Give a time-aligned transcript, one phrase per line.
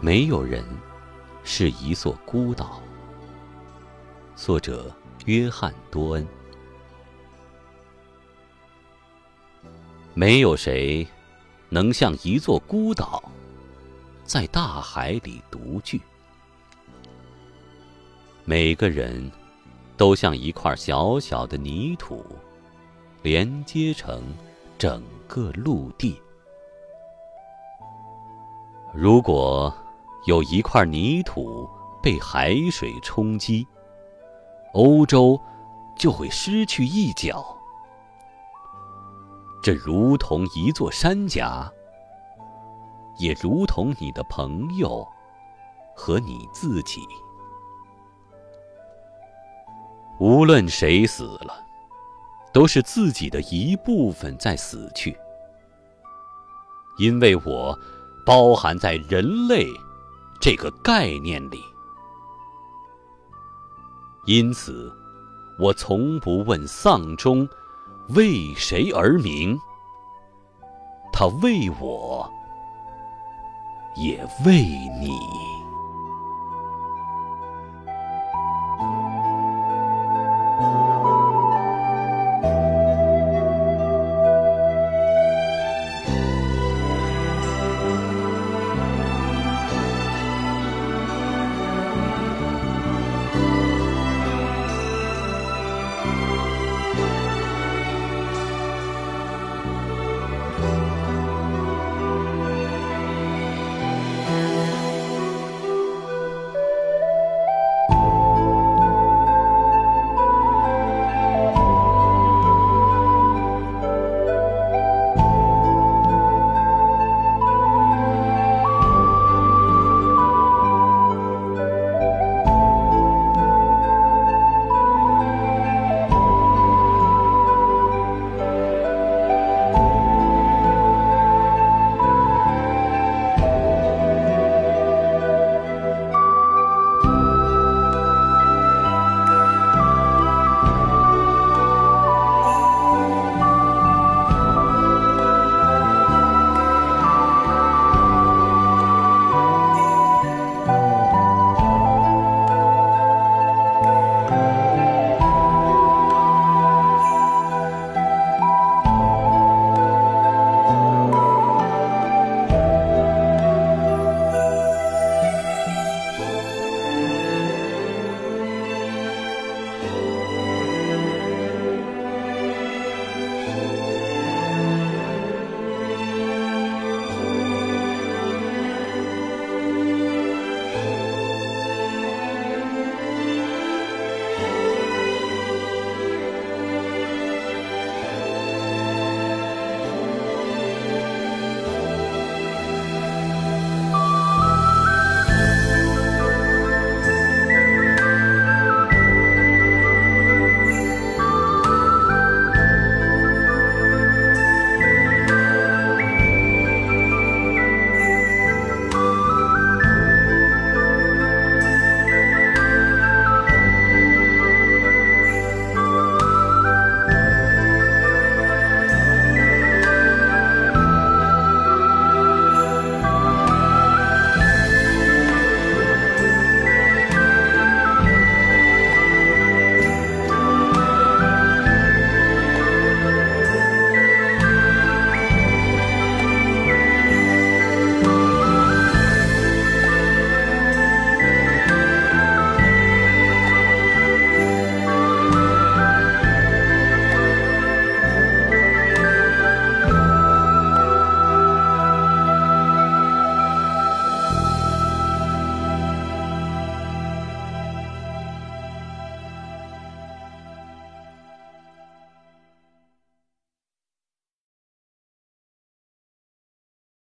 [0.00, 0.64] 没有人
[1.42, 2.80] 是一座孤岛。
[4.36, 4.94] 作者：
[5.26, 6.24] 约翰·多恩。
[10.14, 11.04] 没有谁
[11.68, 13.20] 能像一座孤岛，
[14.24, 16.00] 在大海里独居。
[18.44, 19.30] 每个人
[19.96, 22.24] 都像一块小小的泥土，
[23.22, 24.22] 连接成
[24.78, 26.20] 整个陆地。
[28.94, 29.76] 如果
[30.26, 31.68] 有一块泥土
[32.02, 33.66] 被海水冲击，
[34.74, 35.40] 欧洲
[35.96, 37.56] 就会失去一角。
[39.62, 41.70] 这如同一座山崖，
[43.18, 45.06] 也如同你的朋友
[45.96, 47.00] 和你自己。
[50.20, 51.64] 无论谁死了，
[52.52, 55.16] 都是自己的一部分在死去，
[56.98, 57.78] 因为我
[58.26, 59.66] 包含在“人类”
[60.40, 61.64] 这个概念里。
[64.24, 64.92] 因此，
[65.58, 67.48] 我从不问丧钟。
[68.14, 69.58] 为谁而鸣？
[71.12, 72.26] 它为我，
[73.96, 74.62] 也为
[74.98, 75.10] 你。